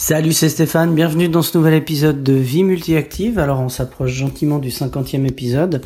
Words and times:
Salut, 0.00 0.32
c'est 0.32 0.48
Stéphane, 0.48 0.94
bienvenue 0.94 1.28
dans 1.28 1.42
ce 1.42 1.58
nouvel 1.58 1.74
épisode 1.74 2.22
de 2.22 2.32
Vie 2.32 2.62
Multiactive. 2.62 3.40
Alors 3.40 3.58
on 3.58 3.68
s'approche 3.68 4.12
gentiment 4.12 4.60
du 4.60 4.68
50e 4.68 5.26
épisode. 5.26 5.82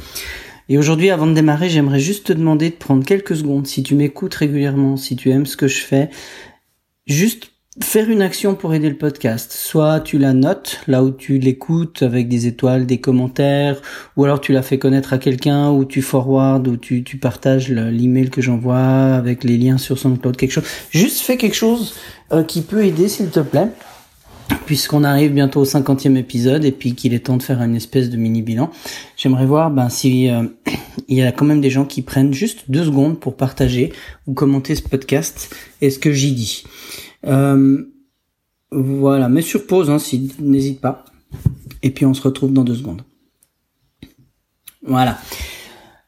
Et 0.68 0.76
aujourd'hui, 0.76 1.08
avant 1.08 1.26
de 1.26 1.32
démarrer, 1.32 1.70
j'aimerais 1.70 1.98
juste 1.98 2.26
te 2.26 2.34
demander 2.34 2.68
de 2.68 2.74
prendre 2.74 3.06
quelques 3.06 3.36
secondes, 3.36 3.66
si 3.66 3.82
tu 3.82 3.94
m'écoutes 3.94 4.34
régulièrement, 4.34 4.98
si 4.98 5.16
tu 5.16 5.30
aimes 5.30 5.46
ce 5.46 5.56
que 5.56 5.66
je 5.66 5.80
fais, 5.80 6.10
juste 7.06 7.52
faire 7.82 8.10
une 8.10 8.20
action 8.20 8.54
pour 8.54 8.74
aider 8.74 8.90
le 8.90 8.98
podcast. 8.98 9.50
Soit 9.50 10.00
tu 10.00 10.18
la 10.18 10.34
notes 10.34 10.80
là 10.88 11.02
où 11.02 11.10
tu 11.10 11.38
l'écoutes 11.38 12.02
avec 12.02 12.28
des 12.28 12.46
étoiles, 12.46 12.84
des 12.84 13.00
commentaires, 13.00 13.80
ou 14.18 14.24
alors 14.24 14.42
tu 14.42 14.52
la 14.52 14.60
fais 14.60 14.78
connaître 14.78 15.14
à 15.14 15.18
quelqu'un, 15.18 15.70
ou 15.70 15.86
tu 15.86 16.02
forward, 16.02 16.68
ou 16.68 16.76
tu, 16.76 17.02
tu 17.02 17.16
partages 17.16 17.70
l'email 17.70 18.28
que 18.28 18.42
j'envoie 18.42 19.14
avec 19.14 19.42
les 19.42 19.56
liens 19.56 19.78
sur 19.78 19.98
SoundCloud, 19.98 20.36
quelque 20.36 20.52
chose. 20.52 20.66
Juste 20.90 21.20
fais 21.20 21.38
quelque 21.38 21.56
chose 21.56 21.94
euh, 22.32 22.42
qui 22.44 22.60
peut 22.60 22.84
aider, 22.84 23.08
s'il 23.08 23.30
te 23.30 23.40
plaît 23.40 23.68
puisqu'on 24.66 25.04
arrive 25.04 25.32
bientôt 25.32 25.60
au 25.60 25.64
cinquantième 25.64 26.16
épisode 26.16 26.64
et 26.64 26.72
puis 26.72 26.94
qu'il 26.94 27.14
est 27.14 27.26
temps 27.26 27.36
de 27.36 27.42
faire 27.42 27.62
une 27.62 27.74
espèce 27.74 28.10
de 28.10 28.16
mini 28.16 28.42
bilan, 28.42 28.70
j'aimerais 29.16 29.46
voir 29.46 29.70
ben, 29.70 29.88
si 29.88 30.28
euh, 30.30 30.44
il 31.08 31.16
y 31.16 31.22
a 31.22 31.32
quand 31.32 31.44
même 31.44 31.60
des 31.60 31.70
gens 31.70 31.84
qui 31.84 32.02
prennent 32.02 32.32
juste 32.32 32.70
deux 32.70 32.84
secondes 32.84 33.18
pour 33.18 33.36
partager 33.36 33.92
ou 34.26 34.34
commenter 34.34 34.74
ce 34.74 34.82
podcast 34.82 35.54
et 35.80 35.90
ce 35.90 35.98
que 35.98 36.12
j'y 36.12 36.32
dis. 36.32 36.64
Euh, 37.26 37.84
voilà, 38.70 39.28
mets 39.28 39.42
sur 39.42 39.66
pause, 39.66 39.90
hein, 39.90 39.98
si, 39.98 40.32
n'hésite 40.38 40.80
pas. 40.80 41.04
Et 41.82 41.90
puis 41.90 42.06
on 42.06 42.14
se 42.14 42.22
retrouve 42.22 42.52
dans 42.52 42.64
deux 42.64 42.76
secondes. 42.76 43.02
Voilà. 44.84 45.18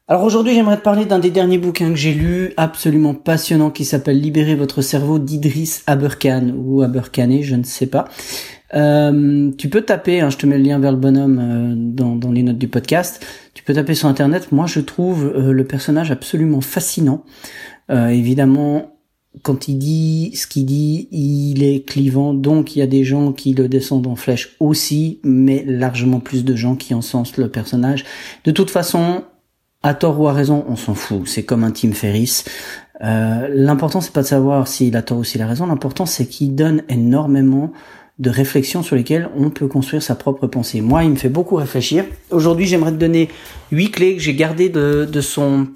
Alors 0.06 0.24
aujourd'hui, 0.24 0.52
j'aimerais 0.52 0.76
te 0.76 0.82
parler 0.82 1.06
d'un 1.06 1.18
des 1.18 1.30
derniers 1.30 1.56
bouquins 1.56 1.88
que 1.88 1.96
j'ai 1.96 2.12
lu, 2.12 2.52
absolument 2.58 3.14
passionnant, 3.14 3.70
qui 3.70 3.86
s'appelle 3.86 4.20
Libérer 4.20 4.54
votre 4.54 4.82
cerveau 4.82 5.18
d'Idriss 5.18 5.82
Aberkan 5.86 6.52
ou 6.54 6.82
Aberkané, 6.82 7.42
je 7.42 7.56
ne 7.56 7.62
sais 7.62 7.86
pas. 7.86 8.06
Euh, 8.74 9.50
tu 9.56 9.70
peux 9.70 9.80
taper, 9.80 10.20
hein, 10.20 10.28
je 10.28 10.36
te 10.36 10.45
mets 10.45 10.59
le 10.59 10.64
lien 10.64 10.79
vers 10.79 10.92
le 10.92 10.98
bonhomme 10.98 11.38
euh, 11.40 11.74
dans, 11.74 12.30
les 12.30 12.42
notes 12.42 12.59
du 12.59 12.68
podcast. 12.68 13.24
Tu 13.54 13.62
peux 13.62 13.73
taper 13.73 13.95
sur 13.95 14.06
internet. 14.06 14.52
Moi, 14.52 14.66
je 14.66 14.80
trouve 14.80 15.24
euh, 15.24 15.52
le 15.52 15.64
personnage 15.64 16.10
absolument 16.10 16.60
fascinant. 16.60 17.24
évidemment, 17.88 18.98
quand 19.42 19.68
il 19.68 19.79
dit 19.79 20.32
ce 20.34 20.46
qu'il 20.46 20.66
dit, 20.66 21.09
il 21.12 21.62
est 21.62 21.88
clivant, 21.88 22.34
donc 22.34 22.76
il 22.76 22.80
y 22.80 22.82
a 22.82 22.86
des 22.86 23.04
gens 23.04 23.32
qui 23.32 23.54
le 23.54 23.68
descendent 23.68 24.07
en 24.07 24.16
flèche 24.16 24.54
aussi, 24.60 25.20
mais 25.24 25.64
largement 25.66 26.20
plus 26.20 26.45
de 26.45 26.54
gens 26.54 26.76
qui 26.76 26.92
encensent 26.92 27.38
le 27.38 27.48
personnage. 27.48 28.04
De 28.45 28.51
toute 28.51 28.70
façon, 28.70 29.24
à 29.85 29.93
tort 29.93 30.18
ou 30.18 30.27
à 30.27 30.32
raison, 30.32 30.65
on 30.66 30.77
s'en 30.77 30.95
fout. 30.95 31.29
C'est 31.29 31.45
comme 31.45 31.63
un 31.63 31.71
Tim 31.71 31.93
Ferriss. 31.93 32.45
Euh, 33.02 33.49
l'important 33.52 34.01
c'est 34.01 34.13
pas 34.13 34.23
de 34.23 34.26
savoir 34.26 34.66
s'il 34.66 34.96
a 34.96 35.02
tort 35.02 35.18
ou 35.18 35.24
s'il 35.24 35.43
a 35.43 35.46
raison. 35.46 35.66
L'important 35.66 36.07
c'est 36.07 36.26
qu'il 36.26 36.54
donne 36.54 36.82
énormément 36.88 37.71
de 38.18 38.30
réflexions 38.30 38.82
sur 38.82 38.96
lesquelles 38.96 39.29
on 39.37 39.51
peut 39.51 39.66
construire 39.66 40.02
sa 40.02 40.15
propre 40.15 40.46
pensée. 40.46 40.80
Moi, 40.80 41.04
il 41.04 41.10
me 41.10 41.16
fait 41.16 41.29
beaucoup 41.29 41.57
réfléchir. 41.57 42.04
Aujourd'hui, 42.30 42.65
j'aimerais 42.65 42.93
te 42.93 42.96
donner 42.96 43.29
huit 43.73 43.91
clés 43.91 44.15
que 44.15 44.23
j'ai 44.23 44.35
gardées 44.35 44.68
de, 44.68 45.04
de 45.04 45.21
son 45.21 45.66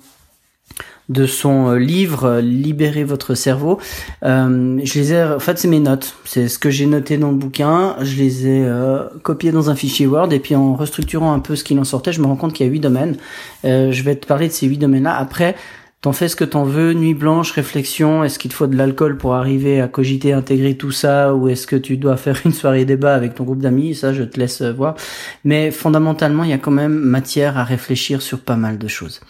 de 1.09 1.27
son 1.27 1.71
euh, 1.71 1.79
livre 1.79 2.25
euh, 2.25 2.41
Libérer 2.41 3.05
votre 3.05 3.35
cerveau. 3.35 3.79
Euh, 4.25 4.79
je 4.85 4.99
les 4.99 5.13
ai, 5.13 5.25
en 5.25 5.39
fait, 5.39 5.59
c'est 5.59 5.69
mes 5.69 5.81
notes. 5.81 6.17
C'est 6.25 6.49
ce 6.49 6.59
que 6.59 6.71
j'ai 6.71 6.87
noté 6.87 7.17
dans 7.17 7.31
le 7.31 7.37
bouquin. 7.37 7.97
Je 8.01 8.17
les 8.17 8.47
ai 8.47 8.65
euh, 8.65 9.05
copiés 9.23 9.53
dans 9.53 9.71
un 9.71 9.75
fichier 9.75 10.07
Word 10.07 10.33
et 10.33 10.39
puis 10.39 10.55
en 10.55 10.75
restructurant 10.75 11.33
un 11.33 11.41
peu 11.41 11.57
ce 11.57 11.65
qu'il 11.65 11.79
en 11.79 11.85
sortait, 11.85 12.13
je 12.13 12.21
me 12.21 12.27
rends 12.27 12.37
compte 12.37 12.53
qu'il 12.53 12.67
y 12.67 12.69
a 12.69 12.73
huit 12.73 12.81
domaines. 12.81 13.17
Euh, 13.65 13.93
je 13.93 14.03
vais 14.03 14.17
te 14.17 14.27
parler 14.27 14.49
de 14.49 14.53
ces 14.53 14.67
huit 14.67 14.79
domaines-là. 14.79 15.17
Après, 15.17 15.55
T'en 16.01 16.13
fais 16.13 16.29
ce 16.29 16.37
que 16.37 16.45
t'en 16.45 16.63
veux, 16.63 16.93
nuit 16.93 17.15
blanche, 17.15 17.51
réflexion, 17.51 18.23
est-ce 18.23 18.39
qu'il 18.39 18.53
te 18.53 18.55
faut 18.55 18.69
de 18.69 18.77
l'alcool 18.77 19.17
pour 19.17 19.35
arriver 19.35 19.81
à 19.81 19.89
cogiter, 19.89 20.33
intégrer 20.33 20.77
tout 20.77 20.93
ça, 20.93 21.35
ou 21.35 21.49
est-ce 21.49 21.67
que 21.67 21.75
tu 21.75 21.97
dois 21.97 22.17
faire 22.17 22.41
une 22.45 22.53
soirée 22.53 22.85
débat 22.85 23.17
avec 23.17 23.35
ton 23.35 23.43
groupe 23.43 23.59
d'amis, 23.59 23.97
ça 23.97 24.13
je 24.13 24.23
te 24.23 24.39
laisse 24.39 24.63
voir. 24.63 24.95
Mais 25.43 25.73
fondamentalement, 25.73 26.45
il 26.45 26.51
y 26.51 26.53
a 26.53 26.59
quand 26.59 26.71
même 26.71 26.95
matière 26.95 27.59
à 27.59 27.65
réfléchir 27.65 28.23
sur 28.23 28.39
pas 28.39 28.55
mal 28.55 28.79
de 28.79 28.87
choses. 28.87 29.21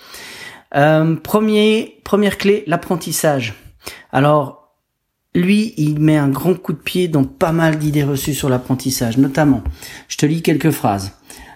Euh, 0.75 1.17
premier, 1.17 2.01
première 2.05 2.39
clé, 2.39 2.65
l'apprentissage. 2.67 3.55
Alors, 4.13 4.75
lui, 5.35 5.75
il 5.77 6.01
met 6.01 6.17
un 6.17 6.29
grand 6.29 6.55
coup 6.55 6.73
de 6.73 6.79
pied 6.79 7.09
dans 7.09 7.25
pas 7.25 7.53
mal 7.53 7.79
d'idées 7.79 8.05
reçues 8.05 8.35
sur 8.35 8.49
l'apprentissage, 8.49 9.19
notamment, 9.19 9.63
je 10.09 10.17
te 10.17 10.27
lis 10.27 10.43
quelques 10.43 10.71
phrases. 10.71 11.13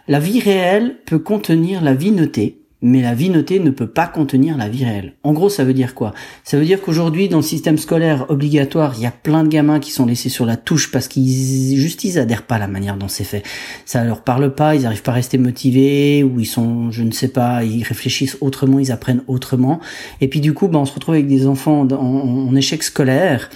La 0.08 0.18
vie 0.18 0.40
réelle 0.40 0.98
peut 1.06 1.18
contenir 1.18 1.82
la 1.82 1.94
vie 1.94 2.10
notée, 2.10 2.61
mais 2.82 3.00
la 3.00 3.14
vie 3.14 3.30
notée 3.30 3.60
ne 3.60 3.70
peut 3.70 3.86
pas 3.86 4.08
contenir 4.08 4.58
la 4.58 4.68
vie 4.68 4.84
réelle. 4.84 5.14
En 5.22 5.32
gros, 5.32 5.48
ça 5.48 5.64
veut 5.64 5.72
dire 5.72 5.94
quoi? 5.94 6.12
Ça 6.42 6.58
veut 6.58 6.64
dire 6.64 6.82
qu'aujourd'hui, 6.82 7.28
dans 7.28 7.38
le 7.38 7.42
système 7.42 7.78
scolaire 7.78 8.26
obligatoire, 8.28 8.94
il 8.96 9.02
y 9.02 9.06
a 9.06 9.12
plein 9.12 9.44
de 9.44 9.48
gamins 9.48 9.78
qui 9.78 9.92
sont 9.92 10.04
laissés 10.04 10.28
sur 10.28 10.44
la 10.44 10.56
touche 10.56 10.90
parce 10.90 11.06
qu'ils 11.06 11.78
juste 11.78 12.02
ils 12.02 12.18
adhèrent 12.18 12.42
pas 12.42 12.56
à 12.56 12.58
la 12.58 12.66
manière 12.66 12.96
dont 12.96 13.06
c'est 13.06 13.24
fait. 13.24 13.44
Ça 13.86 14.04
leur 14.04 14.22
parle 14.22 14.54
pas, 14.54 14.74
ils 14.74 14.84
arrivent 14.84 15.02
pas 15.02 15.12
à 15.12 15.14
rester 15.14 15.38
motivés 15.38 16.24
ou 16.24 16.40
ils 16.40 16.46
sont, 16.46 16.90
je 16.90 17.04
ne 17.04 17.12
sais 17.12 17.28
pas, 17.28 17.62
ils 17.62 17.84
réfléchissent 17.84 18.36
autrement, 18.40 18.80
ils 18.80 18.90
apprennent 18.90 19.22
autrement. 19.28 19.80
Et 20.20 20.26
puis 20.26 20.40
du 20.40 20.52
coup, 20.52 20.66
ben, 20.66 20.80
on 20.80 20.84
se 20.84 20.92
retrouve 20.92 21.14
avec 21.14 21.28
des 21.28 21.46
enfants 21.46 21.86
en, 21.86 22.54
échec 22.56 22.82
scolaire. 22.82 23.48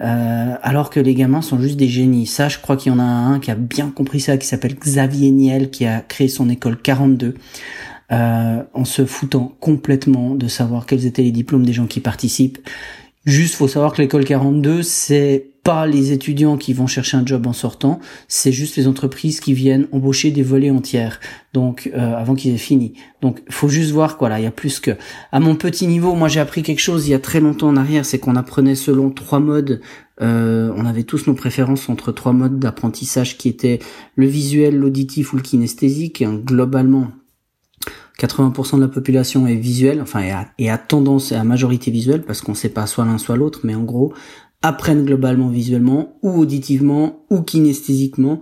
Euh, 0.00 0.54
alors 0.62 0.90
que 0.90 1.00
les 1.00 1.14
gamins 1.14 1.42
sont 1.42 1.60
juste 1.60 1.76
des 1.76 1.88
génies. 1.88 2.26
Ça, 2.26 2.48
je 2.48 2.58
crois 2.58 2.76
qu'il 2.76 2.92
y 2.92 2.94
en 2.94 3.00
a 3.00 3.02
un 3.02 3.40
qui 3.40 3.50
a 3.50 3.56
bien 3.56 3.90
compris 3.90 4.20
ça, 4.20 4.36
qui 4.36 4.46
s'appelle 4.46 4.76
Xavier 4.76 5.32
Niel, 5.32 5.70
qui 5.70 5.86
a 5.86 6.00
créé 6.00 6.28
son 6.28 6.48
école 6.48 6.80
42 6.80 7.34
euh, 8.12 8.62
en 8.72 8.84
se 8.84 9.04
foutant 9.04 9.56
complètement 9.60 10.34
de 10.34 10.48
savoir 10.48 10.86
quels 10.86 11.06
étaient 11.06 11.22
les 11.22 11.32
diplômes 11.32 11.66
des 11.66 11.72
gens 11.72 11.86
qui 11.86 12.00
participent. 12.00 12.58
Juste, 13.24 13.56
faut 13.56 13.68
savoir 13.68 13.92
que 13.92 14.00
l'école 14.00 14.24
42, 14.24 14.82
c'est 14.82 15.50
pas 15.62 15.86
les 15.86 16.12
étudiants 16.12 16.56
qui 16.56 16.72
vont 16.72 16.86
chercher 16.86 17.18
un 17.18 17.26
job 17.26 17.46
en 17.46 17.52
sortant, 17.52 18.00
c'est 18.26 18.52
juste 18.52 18.76
les 18.76 18.88
entreprises 18.88 19.40
qui 19.40 19.52
viennent 19.52 19.86
embaucher 19.92 20.30
des 20.30 20.42
volets 20.42 20.70
entières. 20.70 21.20
Donc 21.52 21.90
euh, 21.94 22.14
avant 22.14 22.34
qu'ils 22.34 22.54
aient 22.54 22.56
fini. 22.56 22.94
Donc 23.20 23.42
faut 23.50 23.68
juste 23.68 23.90
voir 23.90 24.16
quoi 24.16 24.30
là, 24.30 24.40
il 24.40 24.44
y 24.44 24.46
a 24.46 24.50
plus 24.50 24.80
que 24.80 24.92
à 25.30 25.40
mon 25.40 25.56
petit 25.56 25.86
niveau, 25.86 26.14
moi 26.14 26.28
j'ai 26.28 26.40
appris 26.40 26.62
quelque 26.62 26.80
chose 26.80 27.06
il 27.06 27.10
y 27.10 27.14
a 27.14 27.18
très 27.18 27.40
longtemps 27.40 27.68
en 27.68 27.76
arrière, 27.76 28.06
c'est 28.06 28.18
qu'on 28.18 28.36
apprenait 28.36 28.76
selon 28.76 29.10
trois 29.10 29.40
modes 29.40 29.82
euh, 30.20 30.72
on 30.76 30.84
avait 30.84 31.04
tous 31.04 31.26
nos 31.26 31.34
préférences 31.34 31.88
entre 31.88 32.12
trois 32.12 32.32
modes 32.32 32.58
d'apprentissage 32.58 33.38
qui 33.38 33.48
étaient 33.48 33.78
le 34.16 34.26
visuel, 34.26 34.76
l'auditif 34.76 35.32
ou 35.32 35.36
le 35.36 35.42
kinesthésique. 35.42 36.24
globalement, 36.44 37.08
80% 38.18 38.76
de 38.76 38.80
la 38.82 38.88
population 38.88 39.46
est 39.46 39.54
visuelle, 39.54 40.00
enfin 40.02 40.22
et 40.58 40.68
tendance 40.88 41.32
et 41.32 41.36
à 41.36 41.44
majorité 41.44 41.90
visuelle, 41.90 42.22
parce 42.22 42.40
qu'on 42.40 42.54
sait 42.54 42.68
pas 42.68 42.86
soit 42.86 43.04
l'un 43.04 43.18
soit 43.18 43.36
l'autre, 43.36 43.60
mais 43.64 43.74
en 43.74 43.84
gros, 43.84 44.12
apprennent 44.62 45.04
globalement 45.04 45.48
visuellement, 45.48 46.18
ou 46.22 46.40
auditivement, 46.40 47.24
ou 47.30 47.42
kinesthésiquement. 47.42 48.40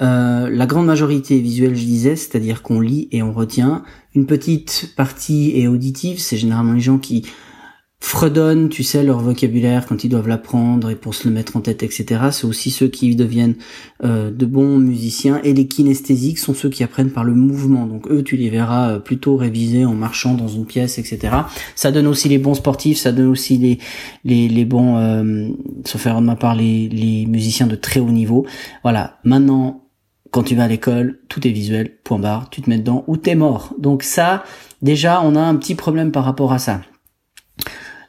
Euh, 0.00 0.50
la 0.50 0.66
grande 0.66 0.86
majorité 0.86 1.38
est 1.38 1.40
visuelle, 1.40 1.74
je 1.74 1.84
disais, 1.84 2.16
c'est-à-dire 2.16 2.62
qu'on 2.62 2.80
lit 2.80 3.08
et 3.12 3.22
on 3.22 3.32
retient. 3.32 3.84
Une 4.14 4.26
petite 4.26 4.92
partie 4.96 5.52
est 5.58 5.68
auditive, 5.68 6.18
c'est 6.18 6.36
généralement 6.36 6.72
les 6.72 6.80
gens 6.80 6.98
qui 6.98 7.24
fredonnent, 8.04 8.68
tu 8.68 8.82
sais, 8.82 9.02
leur 9.02 9.20
vocabulaire 9.20 9.86
quand 9.86 10.04
ils 10.04 10.10
doivent 10.10 10.28
l'apprendre 10.28 10.90
et 10.90 10.94
pour 10.94 11.14
se 11.14 11.26
le 11.26 11.32
mettre 11.32 11.56
en 11.56 11.62
tête, 11.62 11.82
etc. 11.82 12.20
C'est 12.32 12.46
aussi 12.46 12.70
ceux 12.70 12.86
qui 12.86 13.16
deviennent 13.16 13.54
euh, 14.04 14.30
de 14.30 14.44
bons 14.44 14.78
musiciens. 14.78 15.40
Et 15.42 15.54
les 15.54 15.66
kinesthésiques 15.66 16.38
sont 16.38 16.52
ceux 16.52 16.68
qui 16.68 16.84
apprennent 16.84 17.10
par 17.10 17.24
le 17.24 17.34
mouvement. 17.34 17.86
Donc 17.86 18.06
eux, 18.10 18.22
tu 18.22 18.36
les 18.36 18.50
verras 18.50 18.90
euh, 18.90 18.98
plutôt 18.98 19.36
réviser 19.36 19.86
en 19.86 19.94
marchant 19.94 20.34
dans 20.34 20.48
une 20.48 20.66
pièce, 20.66 20.98
etc. 20.98 21.34
Ça 21.76 21.92
donne 21.92 22.06
aussi 22.06 22.28
les 22.28 22.36
bons 22.36 22.52
sportifs, 22.52 22.98
ça 22.98 23.10
donne 23.10 23.28
aussi 23.28 23.56
les 23.56 23.78
les, 24.24 24.48
les 24.48 24.64
bons, 24.66 24.98
euh, 24.98 25.48
sauf 25.86 26.02
faire 26.02 26.20
de 26.20 26.26
ma 26.26 26.36
part, 26.36 26.54
les, 26.54 26.90
les 26.90 27.24
musiciens 27.24 27.66
de 27.66 27.74
très 27.74 28.00
haut 28.00 28.12
niveau. 28.12 28.44
Voilà, 28.82 29.18
maintenant 29.24 29.80
quand 30.30 30.42
tu 30.42 30.54
vas 30.54 30.64
à 30.64 30.68
l'école, 30.68 31.20
tout 31.28 31.46
est 31.46 31.52
visuel, 31.52 31.96
point 32.04 32.18
barre, 32.18 32.50
tu 32.50 32.60
te 32.60 32.68
mets 32.68 32.78
dedans 32.78 33.04
ou 33.06 33.16
t'es 33.16 33.34
mort. 33.34 33.72
Donc 33.78 34.02
ça, 34.02 34.44
déjà, 34.82 35.22
on 35.22 35.36
a 35.36 35.40
un 35.40 35.54
petit 35.56 35.74
problème 35.74 36.12
par 36.12 36.24
rapport 36.24 36.52
à 36.52 36.58
ça. 36.58 36.80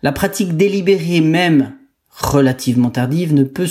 La 0.05 0.11
pratique 0.11 0.55
délibérée 0.55 1.19
même 1.19 1.73
relativement 2.11 2.91
tardive 2.91 3.33
ne 3.33 3.43
peut 3.43 3.66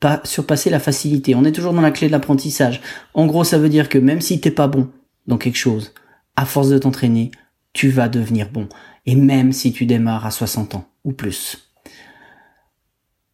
pas 0.00 0.20
surpasser 0.24 0.70
la 0.70 0.80
facilité. 0.80 1.36
On 1.36 1.44
est 1.44 1.52
toujours 1.52 1.72
dans 1.72 1.80
la 1.80 1.92
clé 1.92 2.08
de 2.08 2.12
l'apprentissage. 2.12 2.80
En 3.14 3.26
gros, 3.26 3.44
ça 3.44 3.58
veut 3.58 3.68
dire 3.68 3.88
que 3.88 3.96
même 3.96 4.20
si 4.20 4.40
t'es 4.40 4.50
pas 4.50 4.66
bon 4.66 4.88
dans 5.28 5.38
quelque 5.38 5.54
chose, 5.56 5.94
à 6.34 6.46
force 6.46 6.68
de 6.68 6.78
t'entraîner, 6.78 7.30
tu 7.74 7.90
vas 7.90 8.08
devenir 8.08 8.50
bon. 8.50 8.68
Et 9.06 9.14
même 9.14 9.52
si 9.52 9.72
tu 9.72 9.86
démarres 9.86 10.26
à 10.26 10.32
60 10.32 10.74
ans 10.74 10.88
ou 11.04 11.12
plus. 11.12 11.70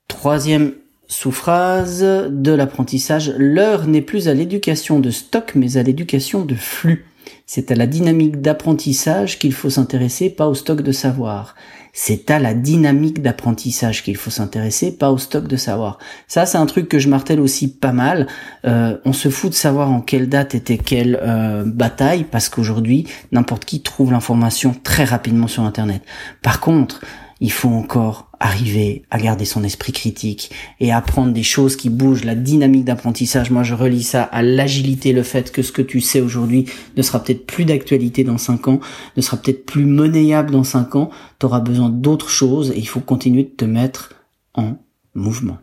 Troisième 0.08 0.74
sous-phrase 1.06 2.02
de 2.28 2.52
l'apprentissage, 2.52 3.32
l'heure 3.38 3.86
n'est 3.86 4.02
plus 4.02 4.28
à 4.28 4.34
l'éducation 4.34 5.00
de 5.00 5.08
stock 5.08 5.52
mais 5.54 5.78
à 5.78 5.82
l'éducation 5.82 6.44
de 6.44 6.54
flux. 6.54 7.06
C'est 7.46 7.70
à 7.70 7.74
la 7.74 7.86
dynamique 7.86 8.42
d'apprentissage 8.42 9.38
qu'il 9.38 9.54
faut 9.54 9.70
s'intéresser, 9.70 10.28
pas 10.28 10.46
au 10.46 10.54
stock 10.54 10.82
de 10.82 10.92
savoir. 10.92 11.54
C'est 11.96 12.32
à 12.32 12.40
la 12.40 12.54
dynamique 12.54 13.22
d'apprentissage 13.22 14.02
qu'il 14.02 14.16
faut 14.16 14.30
s'intéresser, 14.30 14.90
pas 14.90 15.12
au 15.12 15.18
stock 15.18 15.46
de 15.46 15.56
savoir. 15.56 15.98
Ça, 16.26 16.44
c'est 16.44 16.58
un 16.58 16.66
truc 16.66 16.88
que 16.88 16.98
je 16.98 17.08
martèle 17.08 17.38
aussi 17.38 17.72
pas 17.72 17.92
mal. 17.92 18.26
Euh, 18.64 18.98
on 19.04 19.12
se 19.12 19.28
fout 19.28 19.50
de 19.50 19.54
savoir 19.54 19.92
en 19.92 20.00
quelle 20.00 20.28
date 20.28 20.56
était 20.56 20.76
quelle 20.76 21.20
euh, 21.22 21.62
bataille, 21.64 22.24
parce 22.24 22.48
qu'aujourd'hui, 22.48 23.06
n'importe 23.30 23.64
qui 23.64 23.80
trouve 23.80 24.10
l'information 24.10 24.74
très 24.82 25.04
rapidement 25.04 25.46
sur 25.46 25.62
Internet. 25.62 26.02
Par 26.42 26.58
contre, 26.58 27.00
il 27.40 27.52
faut 27.52 27.70
encore 27.70 28.28
arriver 28.44 29.04
à 29.10 29.18
garder 29.18 29.46
son 29.46 29.64
esprit 29.64 29.92
critique 29.92 30.50
et 30.78 30.92
apprendre 30.92 31.32
des 31.32 31.42
choses 31.42 31.76
qui 31.76 31.88
bougent, 31.88 32.24
la 32.24 32.34
dynamique 32.34 32.84
d'apprentissage. 32.84 33.50
Moi, 33.50 33.62
je 33.62 33.72
relis 33.72 34.02
ça 34.02 34.22
à 34.22 34.42
l'agilité, 34.42 35.14
le 35.14 35.22
fait 35.22 35.50
que 35.50 35.62
ce 35.62 35.72
que 35.72 35.80
tu 35.80 36.02
sais 36.02 36.20
aujourd'hui 36.20 36.66
ne 36.98 37.00
sera 37.00 37.24
peut-être 37.24 37.46
plus 37.46 37.64
d'actualité 37.64 38.22
dans 38.22 38.36
cinq 38.36 38.68
ans, 38.68 38.80
ne 39.16 39.22
sera 39.22 39.38
peut-être 39.38 39.64
plus 39.64 39.86
monnayable 39.86 40.50
dans 40.50 40.62
cinq 40.62 40.94
ans. 40.94 41.08
Tu 41.40 41.46
auras 41.46 41.60
besoin 41.60 41.88
d'autres 41.88 42.28
choses 42.28 42.70
et 42.72 42.78
il 42.78 42.86
faut 42.86 43.00
continuer 43.00 43.44
de 43.44 43.48
te 43.48 43.64
mettre 43.64 44.12
en 44.52 44.76
mouvement. 45.14 45.56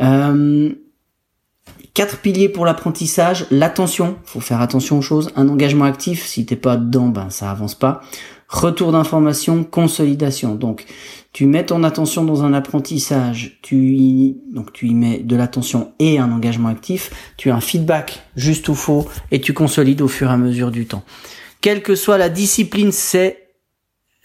Euh, 0.00 0.74
quatre 1.94 2.18
piliers 2.18 2.50
pour 2.50 2.66
l'apprentissage. 2.66 3.46
L'attention, 3.50 4.18
faut 4.24 4.40
faire 4.40 4.60
attention 4.60 4.98
aux 4.98 5.02
choses. 5.02 5.30
Un 5.34 5.48
engagement 5.48 5.86
actif, 5.86 6.26
si 6.26 6.44
t'es 6.44 6.56
pas 6.56 6.76
dedans, 6.76 7.08
ben 7.08 7.30
ça 7.30 7.50
avance 7.50 7.74
pas. 7.74 8.02
Retour 8.52 8.92
d'information, 8.92 9.64
consolidation. 9.64 10.54
Donc, 10.54 10.84
tu 11.32 11.46
mets 11.46 11.64
ton 11.64 11.82
attention 11.84 12.22
dans 12.22 12.44
un 12.44 12.52
apprentissage, 12.52 13.58
tu 13.62 13.94
y, 13.94 14.36
donc 14.52 14.74
tu 14.74 14.88
y 14.88 14.94
mets 14.94 15.20
de 15.20 15.34
l'attention 15.36 15.94
et 15.98 16.18
un 16.18 16.30
engagement 16.30 16.68
actif, 16.68 17.32
tu 17.38 17.50
as 17.50 17.56
un 17.56 17.62
feedback 17.62 18.22
juste 18.36 18.68
ou 18.68 18.74
faux 18.74 19.08
et 19.30 19.40
tu 19.40 19.54
consolides 19.54 20.02
au 20.02 20.08
fur 20.08 20.28
et 20.28 20.34
à 20.34 20.36
mesure 20.36 20.70
du 20.70 20.84
temps. 20.84 21.02
Quelle 21.62 21.82
que 21.82 21.94
soit 21.94 22.18
la 22.18 22.28
discipline, 22.28 22.92
c'est, 22.92 23.54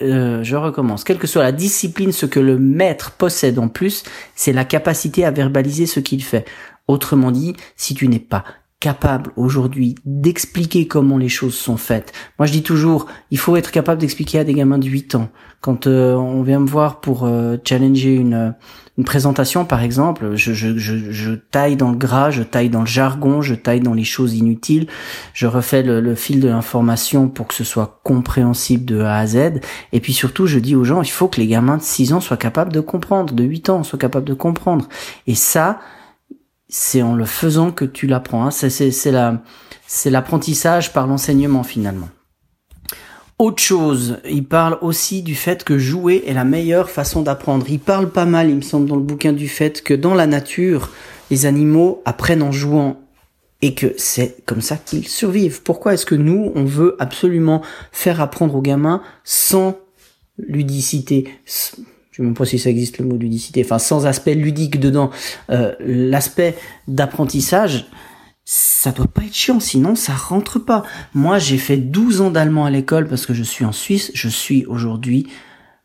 euh, 0.01 0.43
je 0.43 0.57
recommence, 0.57 1.05
quelle 1.05 1.19
que 1.19 1.27
soit 1.27 1.43
la 1.43 1.53
discipline, 1.53 2.11
ce 2.11 2.25
que 2.25 2.41
le 2.41 2.59
maître 2.59 3.11
possède 3.11 3.57
en 3.57 3.69
plus, 3.69 4.03
c'est 4.35 4.51
la 4.51 4.65
capacité 4.65 5.23
à 5.23 5.31
verbaliser 5.31 5.85
ce 5.85 6.01
qu'il 6.01 6.21
fait. 6.21 6.43
Autrement 6.89 7.31
dit, 7.31 7.55
si 7.77 7.95
tu 7.95 8.09
n'es 8.09 8.19
pas 8.19 8.43
capable 8.79 9.31
aujourd'hui 9.37 9.95
d'expliquer 10.05 10.87
comment 10.87 11.17
les 11.17 11.29
choses 11.29 11.55
sont 11.55 11.77
faites. 11.77 12.13
Moi 12.37 12.45
je 12.45 12.51
dis 12.51 12.61
toujours, 12.61 13.07
il 13.31 13.39
faut 13.39 13.55
être 13.55 13.71
capable 13.71 13.99
d'expliquer 13.99 14.39
à 14.39 14.43
des 14.43 14.53
gamins 14.53 14.77
de 14.77 14.85
8 14.85 15.15
ans. 15.15 15.29
Quand 15.61 15.87
euh, 15.87 16.13
on 16.13 16.43
vient 16.43 16.59
me 16.59 16.67
voir 16.67 17.01
pour 17.01 17.25
euh, 17.25 17.57
challenger 17.63 18.13
une, 18.13 18.53
une 18.99 19.03
présentation 19.03 19.65
par 19.65 19.81
exemple, 19.81 20.35
je, 20.35 20.53
je, 20.53 20.77
je, 20.77 21.11
je, 21.11 21.31
taille 21.31 21.75
dans 21.75 21.89
le 21.89 21.97
gras, 21.97 22.29
je 22.29 22.43
taille 22.43 22.69
dans 22.69 22.81
le 22.81 22.85
jargon, 22.87 23.41
je 23.41 23.55
taille 23.55 23.79
dans 23.79 23.95
les 23.95 24.03
choses 24.03 24.35
inutiles, 24.35 24.85
je 25.33 25.47
refais 25.47 25.81
le, 25.81 25.99
le 25.99 26.13
fil 26.13 26.39
de 26.39 26.47
l'information 26.47 27.29
pour 27.29 27.47
que 27.47 27.55
ce 27.55 27.63
soit 27.63 27.99
compréhensible 28.03 28.85
de 28.85 29.01
A 29.01 29.17
à 29.17 29.25
Z. 29.25 29.59
Et 29.91 29.99
puis 29.99 30.13
surtout, 30.13 30.45
je 30.45 30.59
dis 30.59 30.75
aux 30.75 30.83
gens, 30.83 31.01
il 31.01 31.09
faut 31.09 31.27
que 31.27 31.41
les 31.41 31.47
gamins 31.47 31.77
de 31.77 31.81
6 31.81 32.13
ans 32.13 32.21
soient 32.21 32.37
capables 32.37 32.71
de 32.71 32.81
comprendre, 32.81 33.33
de 33.33 33.43
8 33.43 33.69
ans 33.69 33.81
soient 33.81 33.97
capables 33.97 34.27
de 34.27 34.35
comprendre. 34.35 34.87
Et 35.25 35.33
ça, 35.33 35.79
c'est 36.69 37.01
en 37.01 37.15
le 37.15 37.25
faisant 37.25 37.71
que 37.71 37.85
tu 37.85 38.07
l'apprends. 38.07 38.45
Hein. 38.45 38.51
C'est 38.51 39.11
la, 39.11 39.41
c'est 39.85 40.09
l'apprentissage 40.09 40.93
par 40.93 41.07
l'enseignement 41.07 41.63
finalement. 41.63 42.09
Autre 43.39 43.61
chose, 43.61 44.17
il 44.27 44.45
parle 44.45 44.79
aussi 44.81 45.21
du 45.21 45.35
fait 45.35 45.63
que 45.63 45.77
jouer 45.77 46.23
est 46.25 46.33
la 46.33 46.43
meilleure 46.43 46.89
façon 46.89 47.21
d'apprendre. 47.21 47.67
Il 47.69 47.79
parle 47.79 48.09
pas 48.09 48.25
mal, 48.25 48.49
il 48.49 48.55
me 48.55 48.61
semble, 48.61 48.89
dans 48.89 48.95
le 48.95 49.03
bouquin 49.03 49.31
du 49.31 49.47
fait 49.47 49.83
que 49.83 49.93
dans 49.93 50.15
la 50.15 50.25
nature, 50.25 50.89
les 51.29 51.45
animaux 51.45 52.01
apprennent 52.05 52.41
en 52.41 52.51
jouant 52.51 52.99
et 53.61 53.75
que 53.75 53.93
c'est 53.97 54.43
comme 54.47 54.61
ça 54.61 54.75
qu'ils 54.75 55.07
survivent. 55.07 55.61
Pourquoi 55.61 55.93
est-ce 55.93 56.05
que 56.05 56.15
nous, 56.15 56.51
on 56.55 56.65
veut 56.65 56.95
absolument 56.97 57.61
faire 57.91 58.21
apprendre 58.21 58.55
aux 58.55 58.61
gamins 58.61 59.03
sans 59.23 59.77
ludicité 60.39 61.29
je 62.17 62.23
ne 62.23 62.25
sais 62.25 62.29
même 62.29 62.33
pas 62.33 62.45
si 62.45 62.57
ça 62.57 62.71
existe 62.71 62.97
le 62.97 63.05
mot 63.05 63.15
ludicité, 63.15 63.63
enfin 63.63 63.77
sans 63.77 64.07
aspect 64.07 64.33
ludique 64.33 64.79
dedans, 64.79 65.11
euh, 65.51 65.73
l'aspect 65.79 66.57
d'apprentissage, 66.87 67.85
ça 68.43 68.91
doit 68.91 69.07
pas 69.07 69.21
être 69.21 69.35
chiant, 69.35 69.59
sinon 69.59 69.93
ça 69.95 70.13
rentre 70.13 70.57
pas. 70.57 70.83
Moi, 71.13 71.37
j'ai 71.37 71.59
fait 71.59 71.77
12 71.77 72.21
ans 72.21 72.31
d'allemand 72.31 72.65
à 72.65 72.71
l'école 72.71 73.07
parce 73.07 73.27
que 73.27 73.35
je 73.35 73.43
suis 73.43 73.65
en 73.65 73.71
Suisse, 73.71 74.09
je 74.15 74.29
suis 74.29 74.65
aujourd'hui, 74.65 75.27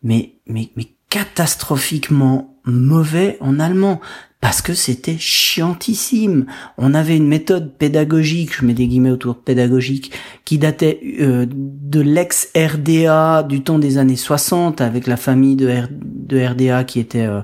mais, 0.02 0.36
mais, 0.46 0.70
mais 0.74 0.86
catastrophiquement 1.10 2.56
mauvais 2.64 3.36
en 3.40 3.60
allemand 3.60 4.00
parce 4.42 4.60
que 4.60 4.74
c'était 4.74 5.18
chiantissime. 5.18 6.46
On 6.76 6.94
avait 6.94 7.16
une 7.16 7.28
méthode 7.28 7.74
pédagogique, 7.78 8.56
je 8.58 8.66
mets 8.66 8.74
des 8.74 8.88
guillemets 8.88 9.12
autour 9.12 9.34
de 9.34 9.38
pédagogique, 9.38 10.12
qui 10.44 10.58
datait 10.58 11.00
euh, 11.20 11.46
de 11.48 12.00
l'ex-RDA 12.00 13.44
du 13.44 13.62
temps 13.62 13.78
des 13.78 13.98
années 13.98 14.16
60 14.16 14.80
avec 14.80 15.06
la 15.06 15.16
famille 15.16 15.54
de, 15.54 15.70
RDA 16.44 16.82
qui 16.82 16.98
était 16.98 17.24
euh, 17.24 17.40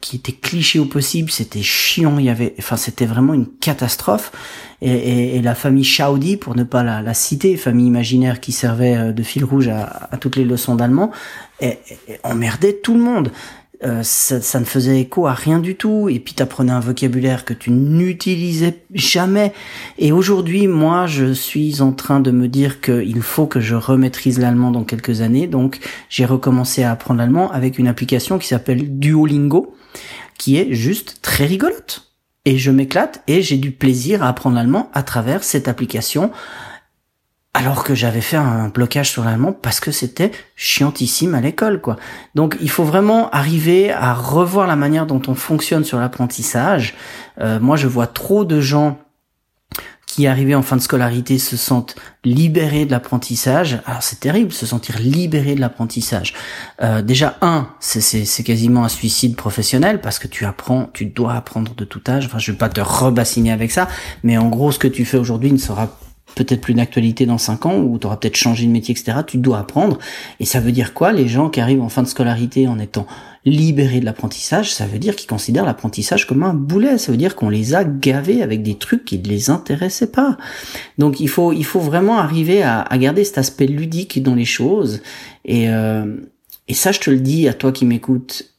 qui 0.00 0.16
était 0.16 0.32
cliché 0.32 0.78
au 0.78 0.86
possible, 0.86 1.30
c'était 1.30 1.62
chiant, 1.62 2.18
il 2.18 2.24
y 2.24 2.30
avait, 2.30 2.54
enfin 2.58 2.76
c'était 2.76 3.06
vraiment 3.06 3.34
une 3.34 3.46
catastrophe. 3.46 4.32
Et, 4.80 5.40
la 5.42 5.54
famille 5.54 5.84
Chaudi, 5.84 6.36
pour 6.36 6.56
ne 6.56 6.64
pas 6.64 6.82
la, 6.82 7.02
la, 7.02 7.14
citer, 7.14 7.56
famille 7.56 7.86
imaginaire 7.86 8.40
qui 8.40 8.50
servait 8.50 8.96
euh, 8.96 9.12
de 9.12 9.22
fil 9.22 9.44
rouge 9.44 9.68
à 9.68 10.16
toutes 10.18 10.36
les 10.36 10.44
leçons 10.44 10.76
d'allemand, 10.76 11.12
emmerdait 12.24 12.72
tout 12.82 12.94
le 12.94 13.00
monde. 13.00 13.30
Euh, 13.84 14.02
ça, 14.04 14.60
ne 14.60 14.64
faisait 14.64 15.00
écho 15.00 15.26
à 15.26 15.34
rien 15.34 15.58
du 15.58 15.74
tout. 15.74 16.08
Et 16.08 16.20
puis 16.20 16.34
t'apprenais 16.34 16.72
un 16.72 16.80
vocabulaire 16.80 17.44
que 17.44 17.54
tu 17.54 17.70
n'utilisais 17.70 18.82
jamais. 18.94 19.52
Et 19.98 20.12
aujourd'hui, 20.12 20.68
moi, 20.68 21.06
je 21.06 21.32
suis 21.32 21.82
en 21.82 21.92
train 21.92 22.20
de 22.20 22.30
me 22.30 22.48
dire 22.48 22.80
qu'il 22.80 23.22
faut 23.22 23.46
que 23.46 23.60
je 23.60 23.74
remaîtrise 23.74 24.38
l'allemand 24.38 24.70
dans 24.70 24.84
quelques 24.84 25.20
années. 25.20 25.46
Donc, 25.46 25.80
j'ai 26.08 26.24
recommencé 26.24 26.82
à 26.84 26.92
apprendre 26.92 27.18
l'allemand 27.18 27.50
avec 27.50 27.78
une 27.78 27.88
application 27.88 28.38
qui 28.38 28.48
s'appelle 28.48 28.98
Duolingo, 28.98 29.74
qui 30.38 30.56
est 30.56 30.72
juste 30.72 31.18
très 31.22 31.46
rigolote. 31.46 32.12
Et 32.44 32.58
je 32.58 32.72
m'éclate 32.72 33.22
et 33.28 33.40
j'ai 33.40 33.56
du 33.56 33.70
plaisir 33.70 34.24
à 34.24 34.28
apprendre 34.28 34.56
l'allemand 34.56 34.90
à 34.94 35.04
travers 35.04 35.44
cette 35.44 35.68
application 35.68 36.32
alors 37.62 37.84
que 37.84 37.94
j'avais 37.94 38.20
fait 38.20 38.36
un 38.36 38.68
blocage 38.68 39.10
sur 39.10 39.24
l'allemand 39.24 39.52
parce 39.52 39.78
que 39.78 39.92
c'était 39.92 40.32
chiantissime 40.56 41.34
à 41.34 41.40
l'école 41.40 41.80
quoi. 41.80 41.96
Donc 42.34 42.56
il 42.60 42.70
faut 42.70 42.84
vraiment 42.84 43.30
arriver 43.30 43.92
à 43.92 44.14
revoir 44.14 44.66
la 44.66 44.76
manière 44.76 45.06
dont 45.06 45.22
on 45.28 45.34
fonctionne 45.34 45.84
sur 45.84 45.98
l'apprentissage. 45.98 46.94
Euh, 47.40 47.60
moi 47.60 47.76
je 47.76 47.86
vois 47.86 48.08
trop 48.08 48.44
de 48.44 48.60
gens 48.60 48.98
qui 50.06 50.26
arrivés 50.26 50.54
en 50.54 50.60
fin 50.60 50.76
de 50.76 50.82
scolarité 50.82 51.38
se 51.38 51.56
sentent 51.56 51.94
libérés 52.22 52.84
de 52.84 52.90
l'apprentissage. 52.90 53.78
Alors 53.86 54.02
c'est 54.02 54.20
terrible, 54.20 54.52
se 54.52 54.66
sentir 54.66 54.98
libéré 54.98 55.54
de 55.54 55.60
l'apprentissage. 55.60 56.34
Euh, 56.82 57.00
déjà 57.00 57.38
un, 57.40 57.68
c'est 57.80 58.42
quasiment 58.44 58.84
un 58.84 58.90
suicide 58.90 59.36
professionnel 59.36 60.02
parce 60.02 60.18
que 60.18 60.28
tu 60.28 60.44
apprends, 60.44 60.90
tu 60.92 61.06
dois 61.06 61.34
apprendre 61.34 61.74
de 61.74 61.84
tout 61.84 62.02
âge. 62.08 62.26
Enfin, 62.26 62.38
je 62.38 62.52
vais 62.52 62.58
pas 62.58 62.68
te 62.68 62.82
rebassiner 62.82 63.52
avec 63.52 63.70
ça, 63.70 63.88
mais 64.22 64.36
en 64.36 64.50
gros, 64.50 64.70
ce 64.70 64.78
que 64.78 64.88
tu 64.88 65.06
fais 65.06 65.16
aujourd'hui 65.16 65.50
ne 65.50 65.58
sera 65.58 65.96
peut-être 66.34 66.60
plus 66.60 66.74
d'actualité 66.74 67.26
dans 67.26 67.38
5 67.38 67.66
ans, 67.66 67.78
ou 67.78 67.98
tu 67.98 68.06
auras 68.06 68.16
peut-être 68.16 68.36
changé 68.36 68.66
de 68.66 68.70
métier, 68.70 68.94
etc. 68.94 69.18
Tu 69.26 69.38
dois 69.38 69.58
apprendre. 69.58 69.98
Et 70.40 70.44
ça 70.44 70.60
veut 70.60 70.72
dire 70.72 70.94
quoi 70.94 71.12
Les 71.12 71.28
gens 71.28 71.50
qui 71.50 71.60
arrivent 71.60 71.82
en 71.82 71.88
fin 71.88 72.02
de 72.02 72.08
scolarité 72.08 72.68
en 72.68 72.78
étant 72.78 73.06
libérés 73.44 73.98
de 73.98 74.04
l'apprentissage, 74.04 74.72
ça 74.72 74.86
veut 74.86 75.00
dire 75.00 75.16
qu'ils 75.16 75.28
considèrent 75.28 75.64
l'apprentissage 75.64 76.26
comme 76.26 76.44
un 76.44 76.54
boulet. 76.54 76.98
Ça 76.98 77.10
veut 77.10 77.18
dire 77.18 77.34
qu'on 77.34 77.48
les 77.48 77.74
a 77.74 77.84
gavés 77.84 78.42
avec 78.42 78.62
des 78.62 78.76
trucs 78.76 79.04
qui 79.04 79.18
ne 79.18 79.26
les 79.26 79.50
intéressaient 79.50 80.12
pas. 80.12 80.36
Donc 80.98 81.18
il 81.18 81.28
faut, 81.28 81.52
il 81.52 81.64
faut 81.64 81.80
vraiment 81.80 82.18
arriver 82.18 82.62
à, 82.62 82.86
garder 82.98 83.24
cet 83.24 83.38
aspect 83.38 83.66
ludique 83.66 84.22
dans 84.22 84.36
les 84.36 84.44
choses. 84.44 85.02
Et, 85.44 85.68
euh, 85.68 86.18
et 86.68 86.74
ça, 86.74 86.92
je 86.92 87.00
te 87.00 87.10
le 87.10 87.18
dis 87.18 87.48
à 87.48 87.54
toi 87.54 87.72
qui 87.72 87.84
m'écoutes, 87.84 88.51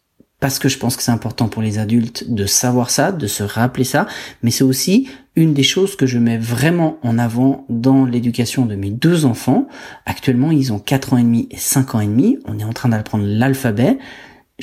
parce 0.44 0.60
que 0.60 0.68
je 0.68 0.78
pense 0.78 0.98
que 0.98 1.04
c'est 1.04 1.12
important 1.12 1.48
pour 1.48 1.62
les 1.62 1.80
adultes 1.80 2.30
de 2.30 2.46
savoir 2.46 2.90
ça, 2.90 3.14
de 3.14 3.28
se 3.28 3.44
rappeler 3.44 3.86
ça, 3.86 4.08
mais 4.42 4.52
c'est 4.52 4.66
aussi 4.66 5.08
une 5.38 5.54
des 5.54 5.64
choses 5.64 5.96
que 5.96 6.06
je 6.06 6.20
mets 6.20 6.38
vraiment 6.38 6.98
en 7.02 7.18
avant 7.18 7.66
dans 7.70 8.04
l'éducation 8.04 8.66
de 8.66 8.76
mes 8.76 8.90
deux 8.90 9.24
enfants. 9.24 9.70
Actuellement, 10.06 10.52
ils 10.52 10.74
ont 10.74 10.80
4 10.80 11.14
ans 11.14 11.18
et 11.18 11.24
demi 11.24 11.48
et 11.50 11.56
5 11.56 11.96
ans 11.96 12.02
et 12.02 12.08
demi. 12.08 12.40
On 12.44 12.60
est 12.60 12.66
en 12.66 12.74
train 12.74 12.90
d'apprendre 12.90 13.24
l'alphabet 13.26 13.98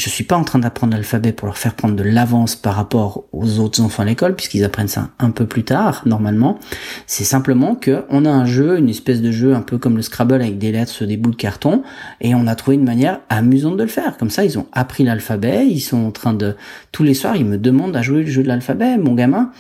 je 0.01 0.09
suis 0.09 0.25
pas 0.25 0.37
en 0.37 0.45
train 0.45 0.59
d'apprendre 0.59 0.95
l'alphabet 0.95 1.33
pour 1.33 1.47
leur 1.47 1.59
faire 1.59 1.75
prendre 1.75 1.95
de 1.95 2.03
l'avance 2.03 2.57
par 2.57 2.75
rapport 2.75 3.25
aux 3.33 3.59
autres 3.59 3.83
enfants 3.83 4.03
à 4.03 4.07
l'école, 4.07 4.35
puisqu'ils 4.35 4.65
apprennent 4.65 4.89
ça 4.89 5.11
un 5.19 5.31
peu 5.31 5.45
plus 5.45 5.63
tard, 5.63 6.03
normalement. 6.07 6.59
C'est 7.07 7.25
simplement 7.25 7.75
que 7.75 8.05
on 8.09 8.25
a 8.25 8.31
un 8.31 8.47
jeu, 8.47 8.79
une 8.79 8.89
espèce 8.89 9.21
de 9.21 9.31
jeu 9.31 9.55
un 9.55 9.61
peu 9.61 9.77
comme 9.77 9.97
le 9.97 10.03
Scrabble 10.03 10.37
avec 10.37 10.57
des 10.57 10.73
lettres 10.73 10.93
sur 10.93 11.07
des 11.07 11.19
bouts 11.19 11.33
de 11.33 11.37
carton, 11.37 11.83
et 12.23 12.35
on 12.35 12.47
a 12.47 12.55
trouvé 12.55 12.77
une 12.77 12.85
manière 12.85 13.21
amusante 13.29 13.77
de 13.77 13.83
le 13.83 13.91
faire. 13.91 14.17
Comme 14.17 14.31
ça, 14.31 14.43
ils 14.43 14.59
ont 14.59 14.67
appris 14.73 15.05
l'alphabet, 15.05 15.67
ils 15.67 15.81
sont 15.81 16.07
en 16.07 16.13
train 16.13 16.33
de, 16.33 16.57
tous 16.93 17.03
les 17.03 17.15
soirs, 17.15 17.37
ils 17.37 17.45
me 17.45 17.59
demandent 17.59 17.97
à 17.97 18.03
jouer 18.03 18.23
le 18.23 18.31
jeu 18.31 18.43
de 18.43 18.49
l'alphabet, 18.49 18.97
mon 18.97 19.15
gamin. 19.15 19.51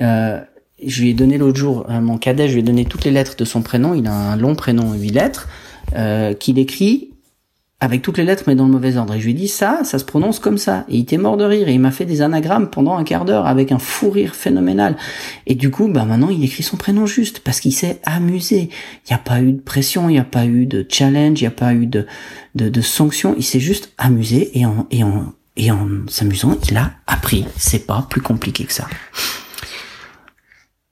Euh, 0.00 0.40
je 0.84 1.02
lui 1.02 1.10
ai 1.10 1.14
donné 1.14 1.36
l'autre 1.36 1.58
jour, 1.58 1.84
à 1.90 2.00
mon 2.00 2.16
cadet, 2.16 2.48
je 2.48 2.54
lui 2.54 2.60
ai 2.60 2.64
donné 2.64 2.86
toutes 2.86 3.04
les 3.04 3.10
lettres 3.10 3.36
de 3.36 3.44
son 3.44 3.60
prénom, 3.60 3.92
il 3.92 4.06
a 4.06 4.14
un 4.14 4.36
long 4.36 4.54
prénom, 4.54 4.94
huit 4.94 5.10
lettres, 5.10 5.46
euh, 5.94 6.32
qu'il 6.32 6.58
écrit 6.58 7.09
avec 7.80 8.02
toutes 8.02 8.18
les 8.18 8.24
lettres 8.24 8.44
mais 8.46 8.54
dans 8.54 8.66
le 8.66 8.72
mauvais 8.72 8.96
ordre. 8.96 9.14
Et 9.14 9.20
je 9.20 9.24
lui 9.24 9.32
ai 9.32 9.34
dit 9.34 9.48
ça, 9.48 9.80
ça 9.84 9.98
se 9.98 10.04
prononce 10.04 10.38
comme 10.38 10.58
ça. 10.58 10.84
Et 10.88 10.96
il 10.96 11.00
était 11.00 11.16
mort 11.16 11.36
de 11.36 11.44
rire 11.44 11.68
et 11.68 11.72
il 11.72 11.80
m'a 11.80 11.90
fait 11.90 12.04
des 12.04 12.20
anagrammes 12.20 12.68
pendant 12.68 12.96
un 12.96 13.04
quart 13.04 13.24
d'heure 13.24 13.46
avec 13.46 13.72
un 13.72 13.78
fou 13.78 14.10
rire 14.10 14.34
phénoménal. 14.34 14.96
Et 15.46 15.54
du 15.54 15.70
coup, 15.70 15.88
bah 15.88 16.04
maintenant 16.04 16.28
il 16.28 16.44
écrit 16.44 16.62
son 16.62 16.76
prénom 16.76 17.06
juste 17.06 17.40
parce 17.40 17.60
qu'il 17.60 17.72
s'est 17.72 18.00
amusé. 18.04 18.68
Il 19.06 19.10
n'y 19.10 19.14
a 19.14 19.18
pas 19.18 19.40
eu 19.40 19.52
de 19.52 19.60
pression, 19.60 20.08
il 20.08 20.12
n'y 20.12 20.18
a 20.18 20.24
pas 20.24 20.44
eu 20.44 20.66
de 20.66 20.86
challenge, 20.88 21.40
il 21.40 21.44
n'y 21.44 21.48
a 21.48 21.52
pas 21.52 21.72
eu 21.72 21.86
de, 21.86 22.06
de, 22.54 22.68
de 22.68 22.80
sanction. 22.82 23.34
Il 23.38 23.44
s'est 23.44 23.60
juste 23.60 23.92
amusé 23.96 24.58
et 24.58 24.66
en, 24.66 24.86
et 24.90 25.02
en, 25.02 25.32
et 25.56 25.70
en 25.70 25.88
s'amusant, 26.06 26.58
il 26.70 26.76
a 26.76 26.92
appris. 27.06 27.46
C'est 27.56 27.86
pas 27.86 28.06
plus 28.08 28.20
compliqué 28.20 28.64
que 28.64 28.72
ça. 28.74 28.86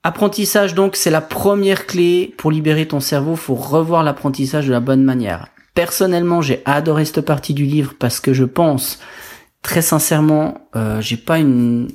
Apprentissage 0.01 0.73
donc, 0.73 0.95
c'est 0.95 1.11
la 1.11 1.21
première 1.21 1.85
clé 1.85 2.33
pour 2.37 2.51
libérer 2.51 2.87
ton 2.87 2.99
cerveau. 2.99 3.35
Faut 3.35 3.53
revoir 3.53 4.01
l'apprentissage 4.01 4.65
de 4.65 4.71
la 4.71 4.79
bonne 4.79 5.03
manière 5.03 5.49
Personnellement, 5.79 6.41
j'ai 6.41 6.61
adoré 6.65 7.05
cette 7.05 7.21
partie 7.21 7.53
du 7.53 7.63
livre 7.63 7.93
parce 7.97 8.19
que 8.19 8.33
je 8.33 8.43
pense, 8.43 8.99
très 9.61 9.81
sincèrement, 9.81 10.55
euh, 10.75 10.99
j'ai 10.99 11.15
pas 11.15 11.39
une, 11.39 11.87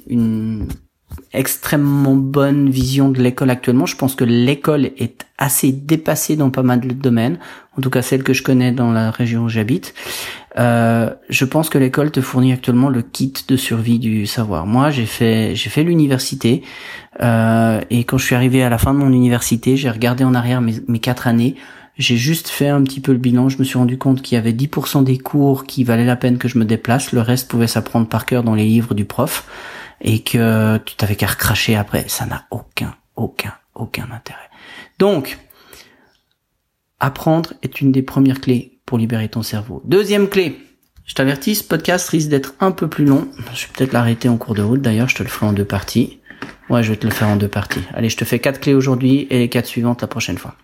extrêmement 1.35 2.15
bonne 2.15 2.71
vision 2.71 3.11
de 3.11 3.21
l'école 3.21 3.51
actuellement. 3.51 3.85
Je 3.85 3.97
pense 3.97 4.15
que 4.15 4.25
l'école 4.25 4.87
est 4.87 5.27
assez 5.37 5.71
dépassée 5.71 6.35
dans 6.35 6.49
pas 6.49 6.63
mal 6.63 6.81
de 6.81 6.95
domaines, 6.95 7.39
en 7.77 7.83
tout 7.83 7.91
cas 7.91 8.01
celle 8.01 8.23
que 8.23 8.33
je 8.33 8.43
connais 8.43 8.73
dans 8.73 8.91
la 8.91 9.11
région 9.11 9.43
où 9.43 9.49
j'habite. 9.51 9.93
Euh, 10.59 11.11
je 11.29 11.45
pense 11.45 11.69
que 11.69 11.77
l'école 11.77 12.11
te 12.11 12.23
fournit 12.23 12.55
actuellement 12.55 12.89
le 12.89 13.03
kit 13.03 13.35
de 13.47 13.57
survie 13.59 13.99
du 13.99 14.25
savoir. 14.25 14.65
Moi, 14.65 14.93
j'ai 14.93 15.05
fait 15.05 15.55
j'ai 15.57 15.69
fait 15.69 15.83
l'université 15.83 16.63
euh, 17.21 17.83
et 17.91 18.05
quand 18.05 18.17
je 18.17 18.25
suis 18.25 18.35
arrivé 18.35 18.63
à 18.63 18.71
la 18.71 18.79
fin 18.79 18.95
de 18.95 18.99
mon 18.99 19.13
université, 19.13 19.77
j'ai 19.77 19.91
regardé 19.91 20.25
en 20.25 20.35
arrière 20.35 20.63
mes 20.63 21.01
quatre 21.01 21.27
années. 21.27 21.57
J'ai 21.97 22.17
juste 22.17 22.49
fait 22.49 22.69
un 22.69 22.83
petit 22.83 23.01
peu 23.01 23.13
le 23.13 23.19
bilan. 23.19 23.49
Je 23.49 23.59
me 23.59 23.65
suis 23.65 23.79
rendu 23.79 23.99
compte 23.99 24.21
qu'il 24.21 24.35
y 24.37 24.39
avait 24.39 24.53
10% 24.53 25.05
des 25.05 25.19
cours 25.19 25.65
qui 25.65 25.85
valaient 25.85 26.05
la 26.05 26.17
peine 26.17 26.39
que 26.39 26.49
je 26.49 26.59
me 26.59 26.65
déplace. 26.65 27.13
Le 27.13 27.21
reste 27.21 27.49
pouvait 27.49 27.69
s'apprendre 27.69 28.09
par 28.09 28.27
cœur 28.27 28.43
dans 28.43 28.55
les 28.55 28.65
livres 28.65 28.95
du 28.95 29.05
prof 29.05 29.47
et 30.01 30.23
que 30.23 30.79
tu 30.79 30.97
t'avais 30.97 31.15
qu'à 31.15 31.29
recracher 31.29 31.77
après. 31.77 32.07
Ça 32.09 32.27
n'a 32.27 32.47
aucun, 32.51 32.97
aucun, 33.15 33.55
aucun 33.75 34.09
intérêt. 34.13 34.51
Donc, 34.99 35.39
apprendre 36.99 37.55
est 37.63 37.81
une 37.81 37.93
des 37.93 38.03
premières 38.03 38.41
clés 38.41 38.79
pour 38.87 38.99
libérer 38.99 39.29
ton 39.29 39.43
cerveau. 39.43 39.81
Deuxième 39.85 40.29
clé. 40.29 40.59
Je 41.07 41.15
t'avertis, 41.15 41.55
ce 41.55 41.65
podcast 41.65 42.09
risque 42.09 42.29
d'être 42.29 42.55
un 42.61 42.71
peu 42.71 42.89
plus 42.89 43.05
long. 43.05 43.29
Je 43.53 43.67
vais 43.67 43.73
peut-être 43.77 43.93
l'arrêter 43.93 44.29
en 44.29 44.37
cours 44.37 44.55
de 44.55 44.63
route. 44.63 44.81
D'ailleurs, 44.81 45.09
je 45.09 45.17
te 45.17 45.23
le 45.23 45.29
ferai 45.29 45.47
en 45.47 45.53
deux 45.53 45.65
parties. 45.65 46.19
Ouais, 46.71 46.83
je 46.83 46.91
vais 46.91 46.97
te 46.97 47.07
le 47.07 47.13
faire 47.13 47.29
en 47.29 47.37
deux 47.37 47.49
parties. 47.49 47.83
Allez, 47.93 48.09
je 48.09 48.17
te 48.17 48.25
fais 48.25 48.39
quatre 48.39 48.59
clés 48.59 48.75
aujourd'hui 48.75 49.27
et 49.31 49.39
les 49.39 49.49
quatre 49.49 49.67
suivantes 49.67 50.01
la 50.01 50.09
prochaine 50.09 50.39
fois. 50.39 50.57